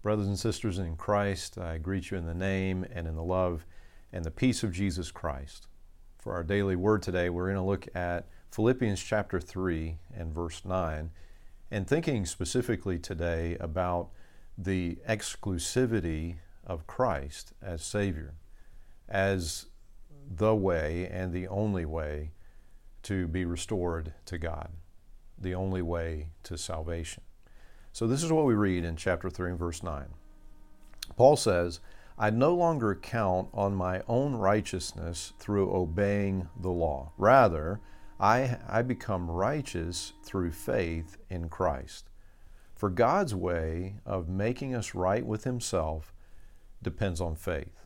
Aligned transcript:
Brothers 0.00 0.28
and 0.28 0.38
sisters 0.38 0.78
in 0.78 0.96
Christ, 0.96 1.58
I 1.58 1.78
greet 1.78 2.12
you 2.12 2.18
in 2.18 2.24
the 2.24 2.32
name 2.32 2.86
and 2.92 3.08
in 3.08 3.16
the 3.16 3.22
love 3.24 3.66
and 4.12 4.24
the 4.24 4.30
peace 4.30 4.62
of 4.62 4.72
Jesus 4.72 5.10
Christ. 5.10 5.66
For 6.20 6.34
our 6.34 6.44
daily 6.44 6.76
word 6.76 7.02
today, 7.02 7.28
we're 7.28 7.46
going 7.46 7.56
to 7.56 7.62
look 7.62 7.88
at 7.96 8.28
Philippians 8.52 9.02
chapter 9.02 9.40
3 9.40 9.98
and 10.14 10.32
verse 10.32 10.64
9, 10.64 11.10
and 11.72 11.86
thinking 11.88 12.26
specifically 12.26 12.96
today 12.96 13.56
about 13.58 14.10
the 14.56 14.98
exclusivity 15.08 16.36
of 16.64 16.86
Christ 16.86 17.52
as 17.60 17.82
Savior, 17.82 18.34
as 19.08 19.66
the 20.30 20.54
way 20.54 21.08
and 21.10 21.32
the 21.32 21.48
only 21.48 21.84
way 21.84 22.30
to 23.02 23.26
be 23.26 23.44
restored 23.44 24.12
to 24.26 24.38
God, 24.38 24.70
the 25.36 25.56
only 25.56 25.82
way 25.82 26.28
to 26.44 26.56
salvation. 26.56 27.24
So, 27.98 28.06
this 28.06 28.22
is 28.22 28.30
what 28.30 28.44
we 28.44 28.54
read 28.54 28.84
in 28.84 28.94
chapter 28.94 29.28
3 29.28 29.50
and 29.50 29.58
verse 29.58 29.82
9. 29.82 30.04
Paul 31.16 31.34
says, 31.34 31.80
I 32.16 32.30
no 32.30 32.54
longer 32.54 32.94
count 32.94 33.48
on 33.52 33.74
my 33.74 34.02
own 34.06 34.36
righteousness 34.36 35.32
through 35.40 35.74
obeying 35.74 36.48
the 36.56 36.70
law. 36.70 37.10
Rather, 37.18 37.80
I, 38.20 38.58
I 38.68 38.82
become 38.82 39.28
righteous 39.28 40.12
through 40.22 40.52
faith 40.52 41.16
in 41.28 41.48
Christ. 41.48 42.08
For 42.76 42.88
God's 42.88 43.34
way 43.34 43.96
of 44.06 44.28
making 44.28 44.76
us 44.76 44.94
right 44.94 45.26
with 45.26 45.42
Himself 45.42 46.14
depends 46.80 47.20
on 47.20 47.34
faith. 47.34 47.84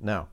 Now, 0.00 0.28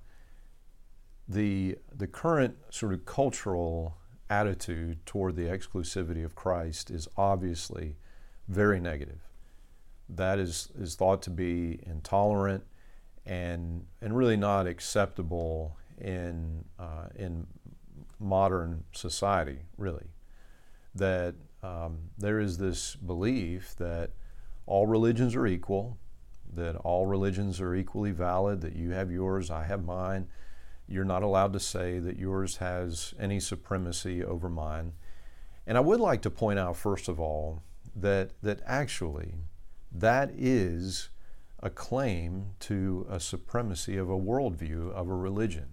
the, 1.27 1.79
the 1.91 2.05
current 2.05 2.55
sort 2.69 2.93
of 2.93 3.03
cultural 3.03 3.97
attitude 4.29 5.03
toward 5.07 5.37
the 5.37 5.47
exclusivity 5.47 6.23
of 6.23 6.35
Christ 6.35 6.91
is 6.91 7.07
obviously 7.17 7.95
very 8.47 8.79
negative. 8.79 9.19
That 10.09 10.39
is, 10.39 10.69
is 10.77 10.95
thought 10.95 11.21
to 11.23 11.29
be 11.29 11.79
intolerant 11.85 12.63
and, 13.25 13.85
and 14.01 14.15
really 14.15 14.37
not 14.37 14.67
acceptable 14.67 15.77
in, 15.99 16.63
uh, 16.77 17.07
in 17.15 17.47
modern 18.19 18.83
society, 18.91 19.59
really. 19.77 20.07
That 20.93 21.35
um, 21.63 21.97
there 22.17 22.39
is 22.39 22.57
this 22.57 22.95
belief 22.95 23.75
that 23.77 24.11
all 24.65 24.85
religions 24.85 25.35
are 25.35 25.47
equal, 25.47 25.97
that 26.53 26.75
all 26.77 27.05
religions 27.05 27.59
are 27.59 27.75
equally 27.75 28.11
valid, 28.11 28.61
that 28.61 28.75
you 28.75 28.91
have 28.91 29.11
yours, 29.11 29.49
I 29.49 29.63
have 29.63 29.83
mine. 29.83 30.27
You're 30.87 31.03
not 31.03 31.23
allowed 31.23 31.53
to 31.53 31.59
say 31.59 31.99
that 31.99 32.17
yours 32.17 32.57
has 32.57 33.13
any 33.19 33.39
supremacy 33.39 34.23
over 34.23 34.49
mine. 34.49 34.93
And 35.65 35.77
I 35.77 35.81
would 35.81 35.99
like 35.99 36.21
to 36.21 36.29
point 36.29 36.59
out, 36.59 36.77
first 36.77 37.09
of 37.09 37.19
all, 37.19 37.63
that, 37.95 38.31
that 38.41 38.61
actually 38.65 39.35
that 39.91 40.31
is 40.35 41.09
a 41.63 41.69
claim 41.69 42.51
to 42.59 43.07
a 43.09 43.19
supremacy 43.19 43.97
of 43.97 44.09
a 44.09 44.17
worldview, 44.17 44.91
of 44.91 45.09
a 45.09 45.15
religion. 45.15 45.67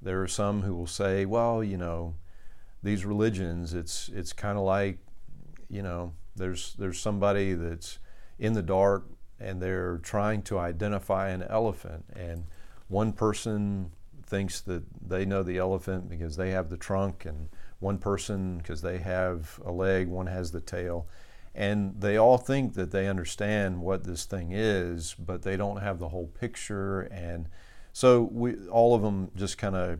There 0.00 0.22
are 0.22 0.28
some 0.28 0.62
who 0.62 0.74
will 0.74 0.86
say, 0.86 1.26
well, 1.26 1.62
you 1.62 1.76
know, 1.76 2.14
these 2.82 3.04
religions, 3.04 3.74
it's, 3.74 4.08
it's 4.14 4.32
kind 4.32 4.56
of 4.56 4.64
like, 4.64 4.98
you 5.68 5.82
know, 5.82 6.14
there's, 6.36 6.74
there's 6.78 7.00
somebody 7.00 7.54
that's 7.54 7.98
in 8.38 8.52
the 8.52 8.62
dark 8.62 9.06
and 9.40 9.60
they're 9.60 9.98
trying 9.98 10.42
to 10.42 10.58
identify 10.58 11.30
an 11.30 11.42
elephant. 11.42 12.04
And 12.14 12.44
one 12.88 13.12
person 13.12 13.90
thinks 14.24 14.60
that 14.62 14.84
they 15.06 15.24
know 15.24 15.42
the 15.42 15.58
elephant 15.58 16.08
because 16.08 16.36
they 16.36 16.50
have 16.50 16.68
the 16.68 16.76
trunk, 16.76 17.24
and 17.24 17.48
one 17.80 17.98
person 17.98 18.58
because 18.58 18.82
they 18.82 18.98
have 18.98 19.60
a 19.64 19.72
leg, 19.72 20.08
one 20.08 20.26
has 20.26 20.50
the 20.50 20.60
tail. 20.60 21.06
And 21.54 22.00
they 22.00 22.16
all 22.16 22.38
think 22.38 22.74
that 22.74 22.90
they 22.90 23.08
understand 23.08 23.80
what 23.80 24.04
this 24.04 24.24
thing 24.24 24.52
is, 24.52 25.14
but 25.14 25.42
they 25.42 25.56
don't 25.56 25.80
have 25.80 25.98
the 25.98 26.08
whole 26.08 26.28
picture. 26.28 27.02
And 27.02 27.48
so 27.92 28.22
we, 28.30 28.68
all 28.68 28.94
of 28.94 29.02
them 29.02 29.30
just 29.34 29.58
kind 29.58 29.74
of 29.74 29.98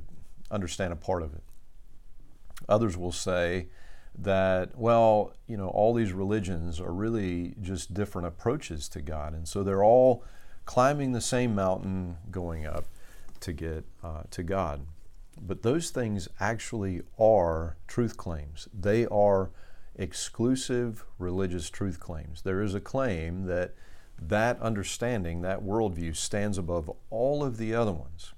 understand 0.50 0.92
a 0.92 0.96
part 0.96 1.22
of 1.22 1.34
it. 1.34 1.42
Others 2.69 2.97
will 2.97 3.12
say 3.12 3.69
that, 4.19 4.76
well, 4.76 5.32
you 5.47 5.56
know, 5.56 5.69
all 5.69 5.94
these 5.94 6.12
religions 6.12 6.80
are 6.80 6.92
really 6.92 7.54
just 7.60 7.94
different 7.94 8.28
approaches 8.28 8.88
to 8.91 9.00
God. 9.00 9.32
And 9.34 9.47
so 9.47 9.62
they're 9.62 9.84
all 9.84 10.24
climbing 10.64 11.12
the 11.12 11.20
same 11.20 11.54
mountain 11.54 12.19
going 12.30 12.66
up 12.66 12.84
to 13.41 13.53
get 13.53 13.84
uh, 14.03 14.22
to 14.32 14.42
God. 14.42 14.86
But 15.41 15.62
those 15.62 15.91
things 15.91 16.28
actually 16.41 17.03
are 17.19 17.76
truth 17.87 18.16
claims. 18.16 18.69
They 18.72 19.06
are 19.06 19.50
exclusive 19.97 21.04
religious 21.19 21.71
truth 21.71 22.00
claims. 22.00 22.43
There 22.43 22.62
is 22.62 22.75
a 22.75 22.81
claim 22.81 23.47
that 23.47 23.75
that 24.21 24.60
understanding, 24.60 25.43
that 25.43 25.62
worldview, 25.62 26.16
stands 26.16 26.59
above 26.59 26.91
all 27.10 27.44
of 27.44 27.56
the 27.56 27.75
other 27.75 27.93
ones. 27.93 28.32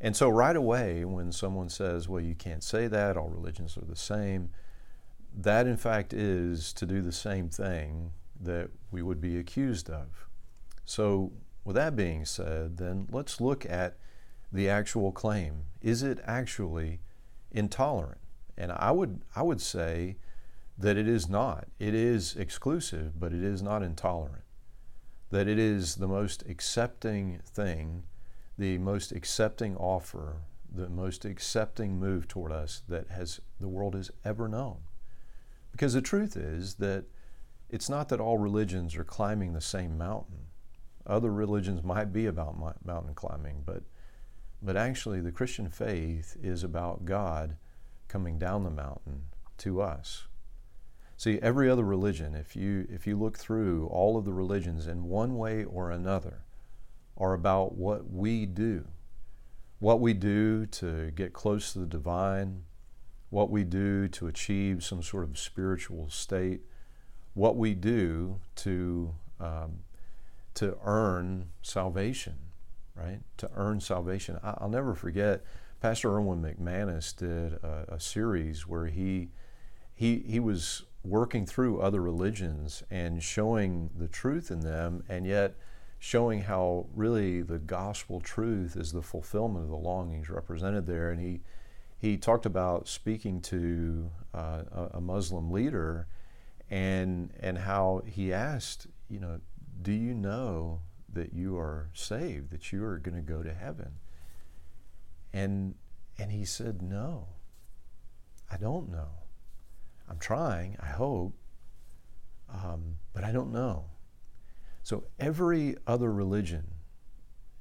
And 0.00 0.16
so, 0.16 0.28
right 0.28 0.56
away, 0.56 1.04
when 1.04 1.32
someone 1.32 1.68
says, 1.68 2.08
well, 2.08 2.20
you 2.20 2.34
can't 2.34 2.64
say 2.64 2.88
that, 2.88 3.16
all 3.16 3.28
religions 3.28 3.76
are 3.76 3.84
the 3.84 3.96
same, 3.96 4.50
that 5.34 5.66
in 5.66 5.76
fact 5.76 6.12
is 6.12 6.72
to 6.74 6.86
do 6.86 7.00
the 7.00 7.12
same 7.12 7.48
thing 7.48 8.10
that 8.40 8.70
we 8.90 9.02
would 9.02 9.20
be 9.20 9.38
accused 9.38 9.88
of. 9.88 10.26
So, 10.84 11.32
with 11.64 11.76
that 11.76 11.94
being 11.94 12.24
said, 12.24 12.78
then 12.78 13.06
let's 13.10 13.40
look 13.40 13.64
at 13.66 13.96
the 14.52 14.68
actual 14.68 15.12
claim. 15.12 15.64
Is 15.80 16.02
it 16.02 16.18
actually 16.24 17.00
intolerant? 17.50 18.18
And 18.56 18.70
I 18.72 18.90
would, 18.90 19.22
I 19.34 19.42
would 19.42 19.60
say 19.60 20.16
that 20.78 20.96
it 20.96 21.08
is 21.08 21.28
not. 21.28 21.66
It 21.78 21.94
is 21.94 22.36
exclusive, 22.36 23.18
but 23.18 23.32
it 23.32 23.42
is 23.42 23.62
not 23.62 23.82
intolerant. 23.82 24.44
That 25.30 25.48
it 25.48 25.58
is 25.58 25.96
the 25.96 26.08
most 26.08 26.44
accepting 26.48 27.40
thing, 27.44 28.04
the 28.58 28.78
most 28.78 29.12
accepting 29.12 29.76
offer, 29.76 30.36
the 30.74 30.88
most 30.88 31.24
accepting 31.24 31.98
move 31.98 32.28
toward 32.28 32.52
us 32.52 32.82
that 32.88 33.08
has 33.08 33.40
the 33.60 33.68
world 33.68 33.94
has 33.94 34.10
ever 34.24 34.48
known. 34.48 34.78
Because 35.70 35.94
the 35.94 36.02
truth 36.02 36.36
is 36.36 36.74
that 36.74 37.04
it's 37.70 37.88
not 37.88 38.10
that 38.10 38.20
all 38.20 38.36
religions 38.36 38.96
are 38.96 39.04
climbing 39.04 39.54
the 39.54 39.60
same 39.60 39.96
mountain. 39.96 40.46
Other 41.06 41.32
religions 41.32 41.82
might 41.82 42.12
be 42.12 42.26
about 42.26 42.84
mountain 42.84 43.14
climbing, 43.14 43.62
but 43.64 43.82
but 44.62 44.76
actually, 44.76 45.20
the 45.20 45.32
Christian 45.32 45.68
faith 45.68 46.36
is 46.40 46.62
about 46.62 47.04
God 47.04 47.56
coming 48.06 48.38
down 48.38 48.62
the 48.62 48.70
mountain 48.70 49.24
to 49.58 49.82
us. 49.82 50.28
See, 51.16 51.40
every 51.42 51.68
other 51.68 51.84
religion, 51.84 52.34
if 52.34 52.54
you, 52.54 52.86
if 52.88 53.06
you 53.06 53.18
look 53.18 53.38
through 53.38 53.88
all 53.88 54.16
of 54.16 54.24
the 54.24 54.32
religions 54.32 54.86
in 54.86 55.04
one 55.04 55.36
way 55.36 55.64
or 55.64 55.90
another, 55.90 56.44
are 57.16 57.32
about 57.32 57.74
what 57.74 58.10
we 58.10 58.46
do. 58.46 58.86
What 59.80 60.00
we 60.00 60.14
do 60.14 60.66
to 60.66 61.10
get 61.10 61.32
close 61.32 61.72
to 61.72 61.80
the 61.80 61.86
divine, 61.86 62.62
what 63.30 63.50
we 63.50 63.64
do 63.64 64.06
to 64.08 64.28
achieve 64.28 64.84
some 64.84 65.02
sort 65.02 65.24
of 65.24 65.38
spiritual 65.38 66.08
state, 66.08 66.60
what 67.34 67.56
we 67.56 67.74
do 67.74 68.40
to, 68.56 69.14
um, 69.40 69.80
to 70.54 70.76
earn 70.84 71.46
salvation 71.62 72.51
right? 72.94 73.20
To 73.38 73.50
earn 73.56 73.80
salvation. 73.80 74.38
I'll 74.42 74.68
never 74.68 74.94
forget, 74.94 75.44
Pastor 75.80 76.14
Erwin 76.14 76.42
McManus 76.42 77.16
did 77.16 77.54
a, 77.62 77.94
a 77.94 78.00
series 78.00 78.66
where 78.66 78.86
he, 78.86 79.30
he, 79.94 80.24
he 80.26 80.40
was 80.40 80.84
working 81.04 81.46
through 81.46 81.80
other 81.80 82.00
religions 82.00 82.82
and 82.90 83.22
showing 83.22 83.90
the 83.96 84.08
truth 84.08 84.50
in 84.50 84.60
them, 84.60 85.02
and 85.08 85.26
yet 85.26 85.54
showing 85.98 86.42
how 86.42 86.86
really 86.94 87.42
the 87.42 87.58
gospel 87.58 88.20
truth 88.20 88.76
is 88.76 88.92
the 88.92 89.02
fulfillment 89.02 89.64
of 89.64 89.70
the 89.70 89.76
longings 89.76 90.28
represented 90.28 90.86
there. 90.86 91.10
And 91.10 91.20
he, 91.20 91.40
he 91.96 92.16
talked 92.16 92.46
about 92.46 92.88
speaking 92.88 93.40
to 93.42 94.10
uh, 94.34 94.62
a 94.94 95.00
Muslim 95.00 95.50
leader 95.50 96.08
and, 96.70 97.30
and 97.38 97.58
how 97.58 98.02
he 98.04 98.32
asked, 98.32 98.88
you 99.08 99.20
know, 99.20 99.40
do 99.80 99.92
you 99.92 100.14
know 100.14 100.80
that 101.12 101.32
you 101.32 101.56
are 101.56 101.90
saved, 101.92 102.50
that 102.50 102.72
you 102.72 102.84
are 102.84 102.98
going 102.98 103.16
to 103.16 103.22
go 103.22 103.42
to 103.42 103.52
heaven. 103.52 103.92
And, 105.32 105.74
and 106.18 106.30
he 106.30 106.44
said, 106.44 106.82
No, 106.82 107.28
I 108.50 108.56
don't 108.56 108.90
know. 108.90 109.08
I'm 110.08 110.18
trying, 110.18 110.76
I 110.80 110.90
hope, 110.90 111.34
um, 112.52 112.96
but 113.12 113.24
I 113.24 113.32
don't 113.32 113.52
know. 113.52 113.86
So 114.82 115.04
every 115.18 115.76
other 115.86 116.12
religion 116.12 116.66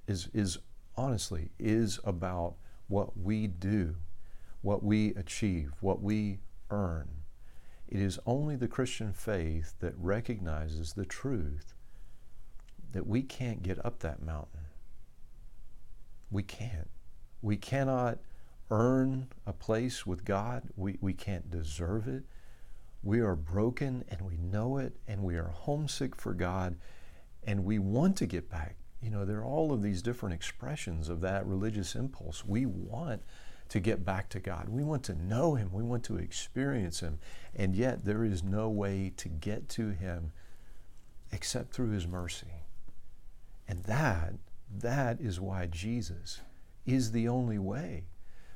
is, 0.07 0.29
is 0.33 0.57
honestly 0.97 1.51
is 1.59 1.99
about 2.03 2.55
what 2.87 3.17
we 3.17 3.47
do, 3.47 3.95
what 4.61 4.83
we 4.83 5.13
achieve, 5.15 5.71
what 5.79 6.01
we 6.01 6.39
earn. 6.69 7.07
It 7.87 7.99
is 7.99 8.19
only 8.25 8.55
the 8.55 8.67
Christian 8.67 9.13
faith 9.13 9.75
that 9.79 9.93
recognizes 9.97 10.93
the 10.93 11.05
truth 11.05 11.73
that 12.91 13.07
we 13.07 13.21
can't 13.21 13.63
get 13.63 13.83
up 13.85 13.99
that 13.99 14.21
mountain. 14.21 14.61
We 16.29 16.43
can't. 16.43 16.89
We 17.41 17.57
cannot 17.57 18.19
earn 18.69 19.27
a 19.45 19.53
place 19.53 20.05
with 20.05 20.23
God. 20.23 20.69
We, 20.75 20.97
we 21.01 21.13
can't 21.13 21.49
deserve 21.49 22.07
it. 22.07 22.23
We 23.03 23.19
are 23.19 23.35
broken 23.35 24.05
and 24.09 24.21
we 24.21 24.37
know 24.37 24.77
it, 24.77 24.95
and 25.07 25.23
we 25.23 25.35
are 25.35 25.49
homesick 25.49 26.15
for 26.15 26.33
God, 26.33 26.77
and 27.43 27.65
we 27.65 27.79
want 27.79 28.15
to 28.17 28.27
get 28.27 28.49
back. 28.49 28.75
You 29.01 29.09
know, 29.09 29.25
there 29.25 29.39
are 29.39 29.45
all 29.45 29.73
of 29.73 29.81
these 29.81 30.03
different 30.03 30.35
expressions 30.35 31.09
of 31.09 31.21
that 31.21 31.45
religious 31.47 31.95
impulse. 31.95 32.45
We 32.45 32.67
want 32.67 33.23
to 33.69 33.79
get 33.79 34.05
back 34.05 34.29
to 34.29 34.39
God. 34.39 34.69
We 34.69 34.83
want 34.83 35.03
to 35.05 35.15
know 35.15 35.55
Him. 35.55 35.71
We 35.73 35.81
want 35.81 36.03
to 36.05 36.17
experience 36.17 36.99
Him. 36.99 37.19
And 37.55 37.75
yet, 37.75 38.05
there 38.05 38.23
is 38.23 38.43
no 38.43 38.69
way 38.69 39.11
to 39.17 39.29
get 39.29 39.67
to 39.69 39.89
Him 39.89 40.31
except 41.31 41.73
through 41.73 41.89
His 41.89 42.05
mercy. 42.05 42.60
And 43.67 43.83
that, 43.83 44.33
that 44.69 45.19
is 45.19 45.39
why 45.39 45.67
Jesus 45.67 46.41
is 46.85 47.11
the 47.11 47.27
only 47.27 47.59
way. 47.59 48.05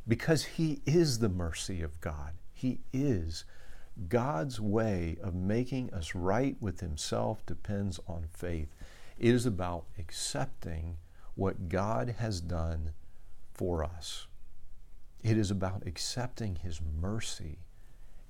Because 0.07 0.43
He 0.43 0.81
is 0.85 1.19
the 1.19 1.29
mercy 1.29 1.81
of 1.81 1.99
God. 2.01 2.33
He 2.53 2.79
is. 2.93 3.45
God's 4.09 4.59
way 4.59 5.17
of 5.21 5.33
making 5.33 5.93
us 5.93 6.15
right 6.15 6.55
with 6.59 6.79
Himself 6.81 7.45
depends 7.45 7.99
on 8.07 8.27
faith. 8.33 8.75
It 9.17 9.33
is 9.33 9.45
about 9.45 9.85
accepting 9.97 10.97
what 11.35 11.69
God 11.69 12.15
has 12.19 12.41
done 12.41 12.91
for 13.53 13.83
us. 13.83 14.27
It 15.23 15.37
is 15.37 15.49
about 15.49 15.83
accepting 15.85 16.57
His 16.57 16.81
mercy 16.81 17.59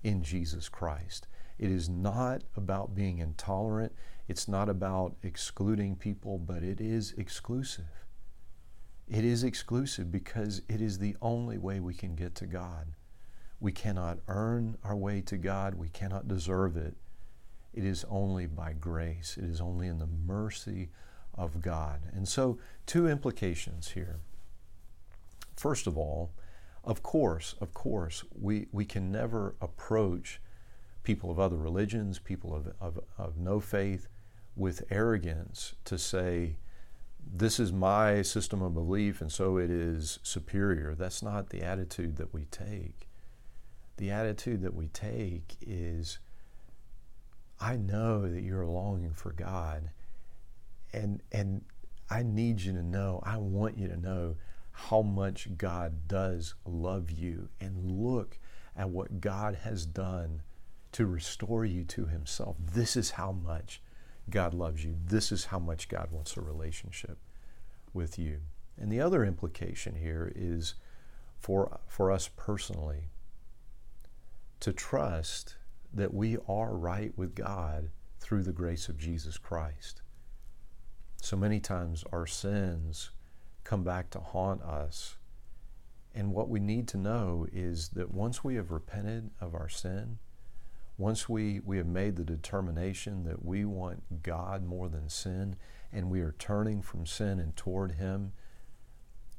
in 0.04 0.24
Jesus 0.24 0.70
Christ. 0.70 1.28
It 1.58 1.72
is 1.72 1.88
not 1.88 2.44
about 2.56 2.96
being 2.96 3.20
intolerant. 3.20 3.94
It's 4.28 4.48
not 4.48 4.70
about 4.70 5.16
excluding 5.24 5.96
people, 5.96 6.38
but 6.38 6.64
it 6.64 6.82
is 6.82 7.14
exclusive. 7.18 8.06
It 9.08 9.24
is 9.24 9.44
exclusive 9.44 10.12
because 10.12 10.62
it 10.68 10.82
is 10.82 10.98
the 10.98 11.16
only 11.22 11.58
way 11.58 11.80
we 11.80 11.94
can 11.94 12.16
get 12.16 12.34
to 12.36 12.48
God. 12.48 12.94
We 13.60 13.72
cannot 13.72 14.20
earn 14.28 14.78
our 14.84 14.96
way 14.96 15.22
to 15.22 15.38
God, 15.38 15.76
we 15.76 15.90
cannot 15.90 16.28
deserve 16.28 16.76
it. 16.76 16.96
It 17.74 17.84
is 17.86 18.06
only 18.10 18.48
by 18.48 18.74
grace, 18.74 19.38
it 19.38 19.46
is 19.46 19.62
only 19.62 19.88
in 19.88 20.00
the 20.00 20.08
mercy 20.08 20.90
of 21.36 21.62
God. 21.62 22.02
And 22.14 22.28
so, 22.28 22.58
two 22.86 23.08
implications 23.08 23.92
here. 23.92 24.20
First 25.56 25.88
of 25.88 25.98
all, 25.98 26.32
of 26.86 27.02
course, 27.04 27.56
of 27.60 27.74
course, 27.74 28.24
we, 28.40 28.68
we 28.72 28.86
can 28.86 29.12
never 29.12 29.56
approach 29.60 30.40
people 31.04 31.32
of 31.32 31.40
other 31.40 31.58
religions, 31.58 32.20
people 32.20 32.56
of, 32.56 32.74
of, 32.80 33.00
of 33.18 33.38
no 33.38 33.60
faith, 33.60 34.08
with 34.56 34.84
arrogance 34.90 35.74
to 35.84 35.98
say, 35.98 36.58
this 37.34 37.60
is 37.60 37.74
my 37.74 38.22
system 38.22 38.62
of 38.62 38.74
belief 38.74 39.20
and 39.20 39.32
so 39.32 39.58
it 39.58 39.70
is 39.70 40.20
superior. 40.24 40.96
That's 40.96 41.24
not 41.24 41.50
the 41.50 41.64
attitude 41.64 42.18
that 42.18 42.34
we 42.34 42.46
take. 42.46 43.08
The 43.98 44.12
attitude 44.12 44.62
that 44.62 44.76
we 44.76 44.88
take 44.88 45.58
is 45.62 46.20
I 47.60 47.78
know 47.78 48.30
that 48.30 48.42
you're 48.42 48.66
longing 48.66 49.14
for 49.14 49.32
God. 49.32 49.90
And, 50.94 51.22
and 51.32 51.64
I 52.10 52.24
need 52.24 52.62
you 52.62 52.74
to 52.74 52.84
know, 52.84 53.22
I 53.24 53.38
want 53.38 53.78
you 53.78 53.88
to 53.88 53.98
know 53.98 54.36
how 54.76 55.02
much 55.02 55.58
God 55.58 56.08
does 56.08 56.54
love 56.66 57.10
you. 57.10 57.50
And 57.62 57.92
look 57.92 58.38
at 58.76 58.90
what 58.90 59.22
God 59.22 59.56
has 59.64 59.86
done 59.86 60.42
to 60.92 61.06
restore 61.06 61.66
you 61.66 61.86
to 61.86 62.06
Himself. 62.06 62.58
This 62.60 62.96
is 62.96 63.12
how 63.12 63.32
much 63.32 63.82
God 64.30 64.54
loves 64.54 64.84
you. 64.84 64.96
This 65.06 65.32
is 65.32 65.46
how 65.46 65.60
much 65.60 65.88
God 65.88 66.10
wants 66.12 66.36
a 66.36 66.42
relationship 66.42 67.18
with 67.94 68.20
you. 68.20 68.40
And 68.78 68.92
the 68.92 69.00
other 69.00 69.24
implication 69.24 69.96
here 69.96 70.32
is 70.36 70.76
for, 71.40 71.80
for 71.88 72.12
us 72.12 72.30
personally 72.36 73.10
to 74.60 74.74
trust 74.74 75.56
that 75.94 76.14
we 76.14 76.38
are 76.50 76.76
right 76.76 77.14
with 77.18 77.34
God 77.34 77.90
through 78.20 78.44
the 78.44 78.52
grace 78.52 78.90
of 78.90 78.98
Jesus 78.98 79.38
Christ. 79.38 80.02
So 81.22 81.38
many 81.38 81.60
times 81.62 82.04
our 82.12 82.28
sins 82.28 83.12
come 83.66 83.84
back 83.84 84.10
to 84.12 84.20
haunt 84.20 84.62
us. 84.62 85.18
And 86.14 86.32
what 86.32 86.48
we 86.48 86.62
need 86.62 86.88
to 86.90 86.98
know 86.98 87.46
is 87.52 87.90
that 87.90 88.14
once 88.14 88.42
we 88.42 88.56
have 88.56 88.72
repented 88.72 89.32
of 89.42 89.54
our 89.54 89.68
sin, 89.68 90.20
once 90.98 91.28
we, 91.28 91.60
we 91.60 91.76
have 91.76 91.86
made 91.86 92.16
the 92.16 92.24
determination 92.24 93.26
that 93.26 93.44
we 93.44 93.66
want 93.66 94.24
God 94.24 94.66
more 94.66 94.88
than 94.88 95.10
sin, 95.10 95.58
and 95.92 96.10
we 96.10 96.22
are 96.22 96.36
turning 96.40 96.82
from 96.82 97.06
sin 97.06 97.38
and 97.38 97.54
toward 97.58 97.94
Him, 97.94 98.32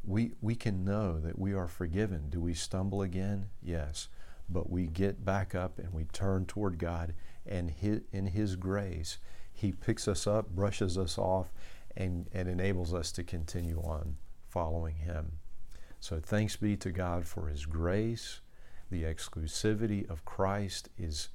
we, 0.04 0.32
we 0.42 0.54
can 0.54 0.84
know 0.84 1.18
that 1.18 1.38
we 1.38 1.54
are 1.54 1.66
forgiven. 1.66 2.28
Do 2.28 2.42
we 2.42 2.52
stumble 2.52 3.00
again? 3.00 3.46
Yes 3.62 4.08
but 4.48 4.70
we 4.70 4.86
get 4.86 5.24
back 5.24 5.54
up 5.54 5.78
and 5.78 5.92
we 5.92 6.04
turn 6.04 6.46
toward 6.46 6.78
God, 6.78 7.14
and 7.44 7.72
in 8.12 8.26
His 8.26 8.56
grace, 8.56 9.18
He 9.52 9.72
picks 9.72 10.06
us 10.06 10.26
up, 10.26 10.50
brushes 10.50 10.96
us 10.96 11.18
off, 11.18 11.52
and, 11.96 12.28
and 12.32 12.48
enables 12.48 12.94
us 12.94 13.12
to 13.12 13.24
continue 13.24 13.80
on 13.80 14.16
following 14.48 14.96
Him. 14.96 15.38
So 16.00 16.20
thanks 16.20 16.56
be 16.56 16.76
to 16.78 16.90
God 16.90 17.26
for 17.26 17.48
His 17.48 17.66
grace. 17.66 18.40
The 18.90 19.02
exclusivity 19.02 20.08
of 20.08 20.24
Christ 20.24 20.88
is, 20.96 21.30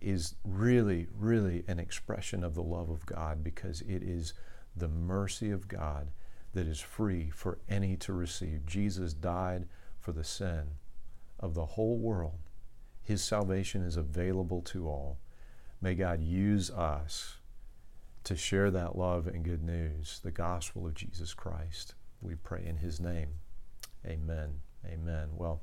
is 0.00 0.34
really, 0.44 1.06
really 1.16 1.64
an 1.68 1.78
expression 1.78 2.42
of 2.42 2.54
the 2.54 2.62
love 2.62 2.90
of 2.90 3.06
God 3.06 3.44
because 3.44 3.82
it 3.82 4.02
is 4.02 4.34
the 4.74 4.88
mercy 4.88 5.50
of 5.50 5.68
God 5.68 6.10
that 6.52 6.66
is 6.66 6.80
free 6.80 7.30
for 7.30 7.58
any 7.68 7.96
to 7.98 8.12
receive. 8.12 8.66
Jesus 8.66 9.12
died 9.12 9.66
for 10.00 10.12
the 10.12 10.24
sin 10.24 10.64
of 11.38 11.54
the 11.54 11.66
whole 11.66 11.98
world 11.98 12.40
his 13.06 13.22
salvation 13.22 13.82
is 13.82 13.96
available 13.96 14.60
to 14.62 14.88
all. 14.88 15.18
May 15.80 15.94
God 15.94 16.20
use 16.20 16.72
us 16.72 17.35
to 18.26 18.34
share 18.34 18.72
that 18.72 18.98
love 18.98 19.28
and 19.28 19.44
good 19.44 19.62
news, 19.62 20.18
the 20.24 20.32
gospel 20.32 20.84
of 20.84 20.94
Jesus 20.94 21.32
Christ. 21.32 21.94
We 22.20 22.34
pray 22.34 22.64
in 22.66 22.78
His 22.78 22.98
name. 22.98 23.28
Amen. 24.04 24.62
Amen. 24.84 25.28
Well, 25.36 25.62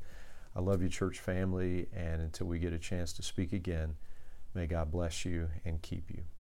I 0.55 0.61
love 0.61 0.81
you, 0.81 0.87
church 0.87 1.19
family, 1.19 1.87
and 1.93 2.21
until 2.21 2.47
we 2.47 2.59
get 2.59 2.71
a 2.71 2.79
chance 2.79 3.11
to 3.13 3.21
speak 3.21 3.51
again, 3.51 3.97
may 4.53 4.65
God 4.65 4.91
bless 4.91 5.25
you 5.25 5.49
and 5.65 5.81
keep 5.81 6.09
you. 6.09 6.23